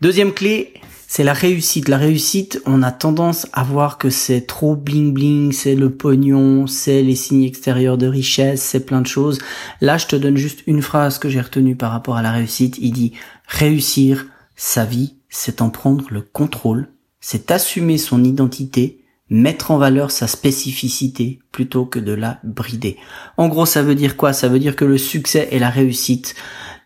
Deuxième 0.00 0.32
clé, 0.32 0.74
c'est 1.06 1.22
la 1.22 1.32
réussite. 1.32 1.88
La 1.88 1.96
réussite, 1.96 2.60
on 2.66 2.82
a 2.82 2.90
tendance 2.90 3.46
à 3.52 3.62
voir 3.62 3.98
que 3.98 4.10
c'est 4.10 4.42
trop 4.42 4.74
bling 4.74 5.12
bling, 5.14 5.52
c'est 5.52 5.76
le 5.76 5.90
pognon, 5.90 6.66
c'est 6.66 7.02
les 7.02 7.14
signes 7.14 7.44
extérieurs 7.44 7.98
de 7.98 8.08
richesse, 8.08 8.62
c'est 8.62 8.84
plein 8.84 9.00
de 9.00 9.06
choses. 9.06 9.38
Là, 9.80 9.96
je 9.96 10.06
te 10.06 10.16
donne 10.16 10.36
juste 10.36 10.64
une 10.66 10.82
phrase 10.82 11.18
que 11.18 11.28
j'ai 11.28 11.40
retenue 11.40 11.76
par 11.76 11.92
rapport 11.92 12.16
à 12.16 12.22
la 12.22 12.32
réussite. 12.32 12.78
Il 12.80 12.92
dit 12.92 13.12
réussir 13.46 14.26
sa 14.56 14.84
vie, 14.84 15.14
c'est 15.28 15.62
en 15.62 15.70
prendre 15.70 16.06
le 16.10 16.20
contrôle, 16.20 16.88
c'est 17.20 17.52
assumer 17.52 17.96
son 17.96 18.24
identité, 18.24 19.04
mettre 19.30 19.70
en 19.70 19.78
valeur 19.78 20.10
sa 20.10 20.26
spécificité 20.26 21.38
plutôt 21.52 21.86
que 21.86 22.00
de 22.00 22.12
la 22.12 22.40
brider. 22.42 22.96
En 23.36 23.48
gros, 23.48 23.66
ça 23.66 23.82
veut 23.82 23.94
dire 23.94 24.16
quoi? 24.16 24.32
Ça 24.32 24.48
veut 24.48 24.58
dire 24.58 24.74
que 24.74 24.84
le 24.84 24.98
succès 24.98 25.48
et 25.52 25.58
la 25.60 25.70
réussite, 25.70 26.34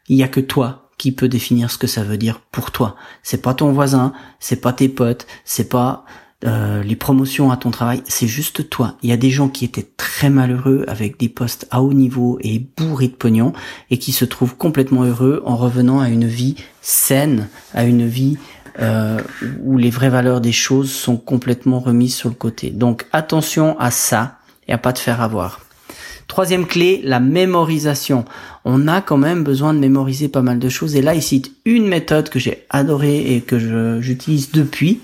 il 0.08 0.16
y 0.16 0.22
a 0.22 0.28
que 0.28 0.40
toi 0.40 0.87
qui 0.98 1.12
peut 1.12 1.28
définir 1.28 1.70
ce 1.70 1.78
que 1.78 1.86
ça 1.86 2.02
veut 2.02 2.18
dire 2.18 2.40
pour 2.52 2.70
toi. 2.70 2.96
C'est 3.22 3.40
pas 3.40 3.54
ton 3.54 3.72
voisin, 3.72 4.12
c'est 4.40 4.60
pas 4.60 4.72
tes 4.72 4.88
potes, 4.88 5.26
c'est 5.44 5.68
pas 5.68 6.04
euh, 6.44 6.84
les 6.84 6.94
promotions 6.94 7.50
à 7.50 7.56
ton 7.56 7.70
travail, 7.70 8.02
c'est 8.06 8.28
juste 8.28 8.68
toi. 8.68 8.96
Il 9.02 9.10
y 9.10 9.12
a 9.12 9.16
des 9.16 9.30
gens 9.30 9.48
qui 9.48 9.64
étaient 9.64 9.88
très 9.96 10.30
malheureux 10.30 10.84
avec 10.86 11.18
des 11.18 11.28
postes 11.28 11.66
à 11.70 11.82
haut 11.82 11.92
niveau 11.92 12.38
et 12.40 12.64
bourrés 12.76 13.08
de 13.08 13.14
pognon 13.14 13.52
et 13.90 13.98
qui 13.98 14.12
se 14.12 14.24
trouvent 14.24 14.56
complètement 14.56 15.02
heureux 15.02 15.42
en 15.44 15.56
revenant 15.56 16.00
à 16.00 16.08
une 16.08 16.26
vie 16.26 16.54
saine, 16.80 17.48
à 17.74 17.84
une 17.84 18.06
vie 18.06 18.38
euh, 18.78 19.20
où 19.64 19.78
les 19.78 19.90
vraies 19.90 20.10
valeurs 20.10 20.40
des 20.40 20.52
choses 20.52 20.92
sont 20.92 21.16
complètement 21.16 21.80
remises 21.80 22.14
sur 22.14 22.28
le 22.28 22.36
côté. 22.36 22.70
Donc 22.70 23.06
attention 23.10 23.76
à 23.80 23.90
ça 23.90 24.38
et 24.68 24.72
à 24.72 24.78
pas 24.78 24.92
te 24.92 25.00
faire 25.00 25.20
avoir. 25.20 25.60
Troisième 26.28 26.66
clé, 26.66 27.00
la 27.02 27.20
mémorisation. 27.20 28.24
On 28.64 28.86
a 28.86 29.00
quand 29.00 29.16
même 29.16 29.42
besoin 29.42 29.72
de 29.72 29.78
mémoriser 29.78 30.28
pas 30.28 30.42
mal 30.42 30.58
de 30.58 30.68
choses. 30.68 30.94
Et 30.94 31.02
là, 31.02 31.14
il 31.14 31.22
cite 31.22 31.52
une 31.64 31.88
méthode 31.88 32.28
que 32.28 32.38
j'ai 32.38 32.66
adorée 32.68 33.34
et 33.34 33.40
que 33.40 33.98
j'utilise 34.00 34.52
depuis, 34.52 35.00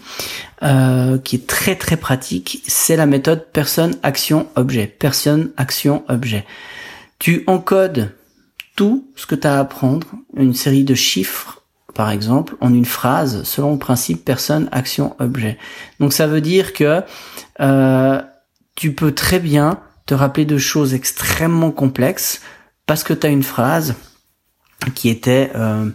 euh, 0.62 1.18
qui 1.18 1.36
est 1.36 1.46
très 1.46 1.76
très 1.76 1.96
pratique. 1.96 2.62
C'est 2.66 2.94
la 2.94 3.06
méthode 3.06 3.46
personne, 3.52 3.96
action, 4.02 4.46
objet. 4.54 4.86
Personne, 4.86 5.50
action, 5.56 6.04
objet. 6.08 6.44
Tu 7.18 7.42
encodes 7.46 8.12
tout 8.76 9.08
ce 9.16 9.26
que 9.26 9.34
tu 9.34 9.46
as 9.46 9.56
à 9.56 9.60
apprendre, 9.60 10.06
une 10.36 10.54
série 10.54 10.84
de 10.84 10.94
chiffres 10.94 11.62
par 11.94 12.10
exemple, 12.10 12.56
en 12.60 12.74
une 12.74 12.84
phrase 12.84 13.44
selon 13.44 13.72
le 13.72 13.78
principe 13.78 14.24
personne, 14.24 14.68
action, 14.72 15.14
objet. 15.20 15.56
Donc 16.00 16.12
ça 16.12 16.26
veut 16.26 16.40
dire 16.40 16.72
que 16.72 17.02
euh, 17.60 18.20
tu 18.74 18.92
peux 18.92 19.12
très 19.12 19.38
bien 19.38 19.78
te 20.06 20.14
rappeler 20.14 20.44
de 20.44 20.58
choses 20.58 20.94
extrêmement 20.94 21.70
complexes 21.70 22.40
parce 22.86 23.02
que 23.04 23.14
tu 23.14 23.26
as 23.26 23.30
une 23.30 23.42
phrase 23.42 23.94
qui 24.94 25.08
était 25.08 25.50
euh, 25.54 25.90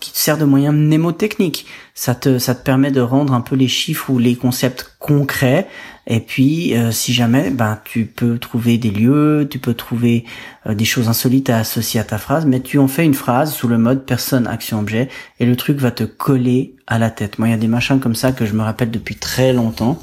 qui 0.00 0.12
te 0.12 0.18
sert 0.18 0.38
de 0.38 0.44
moyen 0.44 0.72
mnémotechnique. 0.72 1.66
Ça 1.94 2.14
te 2.14 2.38
ça 2.38 2.54
te 2.54 2.62
permet 2.62 2.90
de 2.90 3.00
rendre 3.00 3.32
un 3.32 3.40
peu 3.40 3.56
les 3.56 3.68
chiffres 3.68 4.10
ou 4.10 4.18
les 4.18 4.36
concepts 4.36 4.94
concrets. 4.98 5.66
Et 6.06 6.20
puis 6.20 6.76
euh, 6.76 6.92
si 6.92 7.12
jamais 7.12 7.50
ben 7.50 7.80
tu 7.84 8.06
peux 8.06 8.38
trouver 8.38 8.78
des 8.78 8.90
lieux, 8.90 9.48
tu 9.50 9.58
peux 9.58 9.74
trouver 9.74 10.24
euh, 10.66 10.74
des 10.74 10.84
choses 10.84 11.08
insolites 11.08 11.50
à 11.50 11.58
associer 11.58 11.98
à 11.98 12.04
ta 12.04 12.18
phrase, 12.18 12.46
mais 12.46 12.60
tu 12.60 12.78
en 12.78 12.88
fais 12.88 13.04
une 13.04 13.14
phrase 13.14 13.52
sous 13.52 13.68
le 13.68 13.78
mode 13.78 14.06
personne 14.06 14.46
action 14.46 14.78
objet 14.78 15.08
et 15.40 15.46
le 15.46 15.56
truc 15.56 15.78
va 15.78 15.90
te 15.90 16.04
coller 16.04 16.76
à 16.86 16.98
la 16.98 17.10
tête. 17.10 17.38
Moi 17.38 17.48
il 17.48 17.50
y 17.50 17.54
a 17.54 17.58
des 17.58 17.68
machins 17.68 17.98
comme 17.98 18.14
ça 18.14 18.32
que 18.32 18.46
je 18.46 18.52
me 18.52 18.62
rappelle 18.62 18.90
depuis 18.90 19.16
très 19.16 19.52
longtemps. 19.52 20.00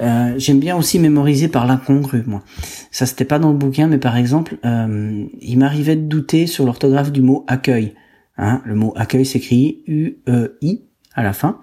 Euh, 0.00 0.34
j'aime 0.38 0.60
bien 0.60 0.76
aussi 0.76 0.98
mémoriser 0.98 1.48
par 1.48 1.66
l'incongru, 1.66 2.22
moi. 2.26 2.42
Ça, 2.90 3.06
c'était 3.06 3.24
pas 3.24 3.38
dans 3.38 3.50
le 3.50 3.58
bouquin, 3.58 3.86
mais 3.86 3.98
par 3.98 4.16
exemple, 4.16 4.56
euh, 4.64 5.24
il 5.40 5.58
m'arrivait 5.58 5.96
de 5.96 6.02
douter 6.02 6.46
sur 6.46 6.64
l'orthographe 6.64 7.12
du 7.12 7.22
mot 7.22 7.44
accueil. 7.48 7.94
Hein, 8.38 8.62
le 8.64 8.74
mot 8.74 8.92
accueil 8.96 9.26
s'écrit 9.26 9.82
U-E-I 9.86 10.82
à 11.14 11.22
la 11.22 11.32
fin. 11.32 11.60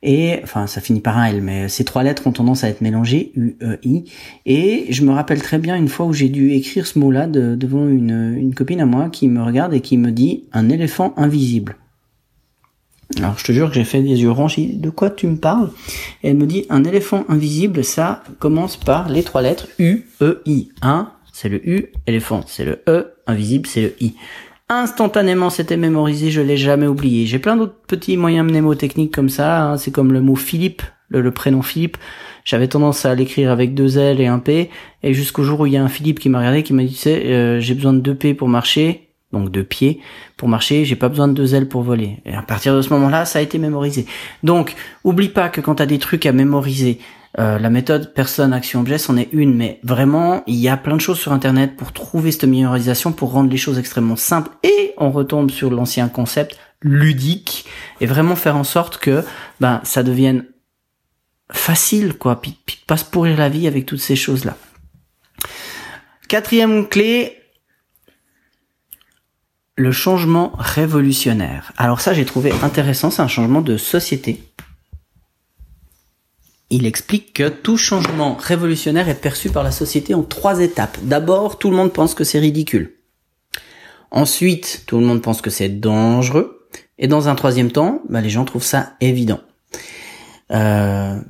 Et, 0.00 0.38
enfin, 0.44 0.68
ça 0.68 0.80
finit 0.80 1.00
par 1.00 1.18
un 1.18 1.24
L, 1.24 1.42
mais 1.42 1.68
ces 1.68 1.84
trois 1.84 2.04
lettres 2.04 2.28
ont 2.28 2.32
tendance 2.32 2.62
à 2.62 2.68
être 2.68 2.82
mélangées, 2.82 3.32
U-E-I. 3.34 4.04
Et 4.46 4.86
je 4.90 5.04
me 5.04 5.10
rappelle 5.10 5.42
très 5.42 5.58
bien 5.58 5.74
une 5.74 5.88
fois 5.88 6.06
où 6.06 6.12
j'ai 6.12 6.28
dû 6.28 6.52
écrire 6.52 6.86
ce 6.86 7.00
mot-là 7.00 7.26
devant 7.26 7.88
une, 7.88 8.36
une 8.38 8.54
copine 8.54 8.80
à 8.80 8.86
moi 8.86 9.08
qui 9.10 9.26
me 9.26 9.42
regarde 9.42 9.74
et 9.74 9.80
qui 9.80 9.96
me 9.96 10.12
dit 10.12 10.44
un 10.52 10.68
éléphant 10.68 11.14
invisible. 11.16 11.76
Alors 13.16 13.38
je 13.38 13.44
te 13.44 13.52
jure 13.52 13.68
que 13.68 13.74
j'ai 13.74 13.84
fait 13.84 14.02
des 14.02 14.20
yeux 14.20 14.30
ronds, 14.30 14.48
de 14.48 14.90
quoi 14.90 15.08
tu 15.08 15.26
me 15.26 15.36
parles? 15.36 15.70
Elle 16.22 16.36
me 16.36 16.46
dit 16.46 16.66
un 16.68 16.84
éléphant 16.84 17.24
invisible, 17.28 17.82
ça 17.82 18.22
commence 18.38 18.76
par 18.76 19.08
les 19.08 19.22
trois 19.22 19.40
lettres 19.40 19.66
U, 19.78 20.04
E, 20.20 20.42
I. 20.44 20.68
Un, 20.82 21.10
c'est 21.32 21.48
le 21.48 21.66
U, 21.66 21.86
éléphant, 22.06 22.42
c'est 22.46 22.64
le 22.64 22.82
E, 22.86 23.14
invisible, 23.26 23.66
c'est 23.66 23.80
le 23.80 23.94
I. 24.00 24.14
Instantanément, 24.68 25.48
c'était 25.48 25.78
mémorisé, 25.78 26.30
je 26.30 26.42
l'ai 26.42 26.58
jamais 26.58 26.86
oublié. 26.86 27.24
J'ai 27.24 27.38
plein 27.38 27.56
d'autres 27.56 27.80
petits 27.86 28.18
moyens 28.18 28.46
mnémotechniques 28.46 29.14
comme 29.14 29.30
ça, 29.30 29.62
hein. 29.62 29.76
c'est 29.78 29.90
comme 29.90 30.12
le 30.12 30.20
mot 30.20 30.36
Philippe, 30.36 30.82
le, 31.08 31.30
prénom 31.30 31.62
Philippe. 31.62 31.96
J'avais 32.44 32.68
tendance 32.68 33.06
à 33.06 33.14
l'écrire 33.14 33.50
avec 33.50 33.72
deux 33.72 33.96
L 33.96 34.20
et 34.20 34.26
un 34.26 34.38
P, 34.38 34.68
et 35.02 35.14
jusqu'au 35.14 35.42
jour 35.42 35.60
où 35.60 35.66
il 35.66 35.72
y 35.72 35.78
a 35.78 35.82
un 35.82 35.88
Philippe 35.88 36.20
qui 36.20 36.28
m'a 36.28 36.40
regardé, 36.40 36.62
qui 36.62 36.74
m'a 36.74 36.84
dit, 36.84 36.94
tu 36.94 37.08
euh, 37.08 37.60
j'ai 37.60 37.72
besoin 37.72 37.94
de 37.94 38.00
deux 38.00 38.14
P 38.14 38.34
pour 38.34 38.48
marcher, 38.48 39.07
donc 39.32 39.50
deux 39.50 39.64
pieds 39.64 40.00
pour 40.36 40.48
marcher, 40.48 40.84
j'ai 40.84 40.96
pas 40.96 41.08
besoin 41.08 41.28
de 41.28 41.34
deux 41.34 41.54
ailes 41.54 41.68
pour 41.68 41.82
voler. 41.82 42.18
Et 42.24 42.34
à 42.34 42.42
partir 42.42 42.74
de 42.74 42.82
ce 42.82 42.90
moment-là, 42.90 43.24
ça 43.24 43.40
a 43.40 43.42
été 43.42 43.58
mémorisé. 43.58 44.06
Donc, 44.42 44.74
oublie 45.04 45.28
pas 45.28 45.48
que 45.48 45.60
quand 45.60 45.76
tu 45.76 45.86
des 45.86 45.98
trucs 45.98 46.24
à 46.26 46.32
mémoriser, 46.32 46.98
euh, 47.38 47.58
la 47.58 47.68
méthode 47.68 48.14
personne 48.14 48.54
action 48.54 48.80
objet 48.80 48.96
c'en 48.96 49.18
est 49.18 49.28
une, 49.32 49.54
mais 49.54 49.80
vraiment 49.82 50.42
il 50.46 50.56
y 50.56 50.68
a 50.68 50.78
plein 50.78 50.96
de 50.96 51.00
choses 51.00 51.18
sur 51.18 51.32
internet 51.32 51.76
pour 51.76 51.92
trouver 51.92 52.32
cette 52.32 52.44
mémorisation, 52.44 53.12
pour 53.12 53.32
rendre 53.32 53.50
les 53.50 53.58
choses 53.58 53.78
extrêmement 53.78 54.16
simples 54.16 54.50
et 54.62 54.94
on 54.96 55.10
retombe 55.10 55.50
sur 55.50 55.70
l'ancien 55.70 56.08
concept 56.08 56.58
ludique 56.80 57.66
et 58.00 58.06
vraiment 58.06 58.34
faire 58.34 58.56
en 58.56 58.64
sorte 58.64 58.96
que 58.96 59.22
ben 59.60 59.80
ça 59.84 60.02
devienne 60.02 60.46
facile 61.52 62.14
quoi, 62.14 62.40
puis, 62.40 62.56
puis 62.64 62.82
pas 62.86 62.96
se 62.96 63.04
pourrir 63.04 63.36
la 63.36 63.50
vie 63.50 63.66
avec 63.66 63.84
toutes 63.84 64.00
ces 64.00 64.16
choses 64.16 64.46
là. 64.46 64.56
Quatrième 66.28 66.88
clé, 66.88 67.37
le 69.78 69.92
changement 69.92 70.52
révolutionnaire. 70.58 71.72
Alors 71.76 72.00
ça, 72.00 72.12
j'ai 72.12 72.24
trouvé 72.24 72.52
intéressant, 72.62 73.12
c'est 73.12 73.22
un 73.22 73.28
changement 73.28 73.60
de 73.60 73.76
société. 73.76 74.42
Il 76.68 76.84
explique 76.84 77.32
que 77.32 77.48
tout 77.48 77.76
changement 77.76 78.34
révolutionnaire 78.34 79.08
est 79.08 79.20
perçu 79.20 79.50
par 79.50 79.62
la 79.62 79.70
société 79.70 80.14
en 80.14 80.24
trois 80.24 80.60
étapes. 80.60 80.98
D'abord, 81.02 81.58
tout 81.58 81.70
le 81.70 81.76
monde 81.76 81.92
pense 81.92 82.14
que 82.14 82.24
c'est 82.24 82.40
ridicule. 82.40 82.96
Ensuite, 84.10 84.82
tout 84.86 84.98
le 84.98 85.06
monde 85.06 85.22
pense 85.22 85.40
que 85.40 85.48
c'est 85.48 85.68
dangereux. 85.68 86.66
Et 86.98 87.06
dans 87.06 87.28
un 87.28 87.36
troisième 87.36 87.70
temps, 87.70 88.02
bah, 88.08 88.20
les 88.20 88.30
gens 88.30 88.44
trouvent 88.44 88.64
ça 88.64 88.94
évident. 89.00 89.40
Euh, 90.50 91.20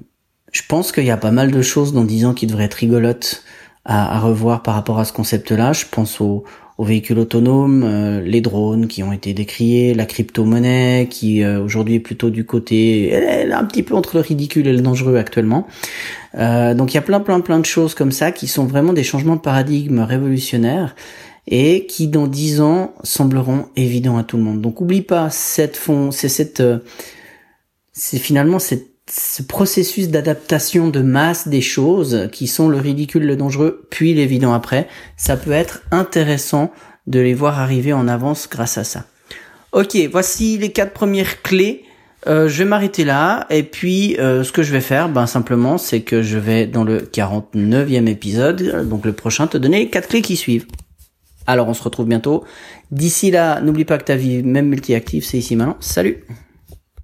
je 0.53 0.63
pense 0.67 0.91
qu'il 0.91 1.05
y 1.05 1.11
a 1.11 1.19
pas 1.19 1.33
mal 1.33 1.51
de 1.51 1.61
choses 1.61 1.93
dans 1.93 2.05
dix 2.05 2.25
ans 2.25 2.33
qui 2.33 2.47
devraient 2.47 2.65
être 2.65 2.75
rigolotes 2.75 3.45
à, 3.85 4.17
à 4.17 4.21
revoir 4.21 4.63
par 4.63 4.75
rapport 4.75 4.99
à 4.99 5.05
ce 5.05 5.13
concept-là. 5.13 5.75
Je 5.75 5.85
pense 5.91 6.21
au, 6.23 6.45
aux 6.79 6.85
véhicules 6.85 7.19
autonomes, 7.19 7.83
euh, 7.85 8.21
les 8.21 8.41
drones 8.41 8.87
qui 8.87 9.03
ont 9.03 9.11
été 9.11 9.35
décriés, 9.35 9.95
la 9.95 10.07
crypto-monnaie 10.07 11.09
qui 11.11 11.43
euh, 11.43 11.61
aujourd'hui 11.61 11.97
est 11.97 12.01
plutôt 12.01 12.31
du 12.31 12.47
côté, 12.47 13.09
elle 13.09 13.51
est 13.51 13.53
un 13.53 13.65
petit 13.65 13.83
peu 13.83 13.97
entre 13.97 14.15
le 14.15 14.21
ridicule 14.21 14.69
et 14.69 14.73
le 14.73 14.81
dangereux 14.81 15.17
actuellement. 15.17 15.67
Euh, 16.37 16.75
donc 16.75 16.93
il 16.93 16.95
y 16.95 16.99
a 16.99 17.03
plein 17.03 17.19
plein 17.19 17.41
plein 17.41 17.59
de 17.59 17.67
choses 17.67 17.95
comme 17.95 18.13
ça 18.13 18.31
qui 18.31 18.47
sont 18.47 18.65
vraiment 18.65 18.93
des 18.93 19.03
changements 19.03 19.35
de 19.35 19.41
paradigme 19.41 19.99
révolutionnaires 20.01 20.95
et 21.49 21.85
qui 21.87 22.07
dans 22.07 22.29
dix 22.29 22.61
ans 22.61 22.95
sembleront 23.03 23.67
évidents 23.75 24.17
à 24.17 24.23
tout 24.23 24.37
le 24.37 24.45
monde. 24.45 24.61
Donc 24.61 24.81
oublie 24.81 25.03
pas 25.03 25.31
cette 25.31 25.77
fond, 25.77 26.13
c'est 26.13 26.29
cette 26.29 26.63
c'est 27.93 28.19
finalement 28.19 28.61
ce 29.11 29.43
processus 29.43 30.09
d'adaptation 30.09 30.89
de 30.89 31.01
masse 31.01 31.49
des 31.49 31.61
choses 31.61 32.29
qui 32.33 32.47
sont 32.47 32.69
le 32.69 32.79
ridicule, 32.79 33.27
le 33.27 33.37
dangereux, 33.37 33.87
puis 33.91 34.15
l'évident 34.15 34.53
après. 34.53 34.89
Ça 35.17 35.37
peut 35.37 35.53
être 35.53 35.83
intéressant 35.91 36.73
de 37.07 37.21
les 37.21 37.35
voir 37.35 37.59
arriver 37.59 37.93
en 37.93 38.07
avance 38.09 38.49
grâce 38.51 38.79
à 38.79 38.85
ça. 38.85 39.05
Ok, 39.73 39.97
voici 40.11 40.59
les 40.59 40.73
quatre 40.73 40.93
premières 40.93 41.43
clés. 41.43 41.85
Euh, 42.27 42.49
je 42.49 42.59
vais 42.59 42.69
m'arrêter 42.69 43.05
là 43.05 43.47
et 43.49 43.63
puis 43.63 44.19
euh, 44.19 44.43
ce 44.43 44.51
que 44.51 44.63
je 44.63 44.73
vais 44.73 44.81
faire, 44.81 45.09
ben 45.09 45.27
simplement, 45.27 45.79
c'est 45.79 46.01
que 46.01 46.23
je 46.23 46.37
vais 46.37 46.67
dans 46.67 46.85
le 46.85 46.99
49e 47.01 48.09
épisode, 48.09 48.89
donc 48.89 49.05
le 49.05 49.13
prochain, 49.13 49.47
te 49.47 49.57
donner 49.57 49.79
les 49.79 49.89
quatre 49.89 50.09
clés 50.09 50.23
qui 50.23 50.37
suivent. 50.37 50.67
Alors 51.47 51.69
on 51.69 51.75
se 51.75 51.83
retrouve 51.83 52.07
bientôt. 52.07 52.45
D'ici 52.91 53.31
là, 53.31 53.61
n'oublie 53.61 53.85
pas 53.85 53.99
que 53.99 54.05
ta 54.05 54.17
vie, 54.17 54.43
même 54.43 54.69
multi-active, 54.69 55.25
c'est 55.25 55.39
ici 55.39 55.55
maintenant. 55.55 55.77
Salut 55.81 56.25